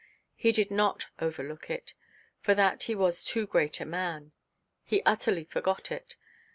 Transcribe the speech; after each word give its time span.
He 0.33 0.51
did 0.51 0.71
not 0.71 1.09
overlook 1.19 1.69
it. 1.69 1.93
For 2.39 2.55
that 2.55 2.81
he 2.89 2.95
was 2.95 3.23
too 3.23 3.45
great 3.45 3.79
a 3.79 3.85
man. 3.85 4.31
He 4.83 5.03
utterly 5.03 5.43
forgot 5.43 5.91
it. 5.91 6.15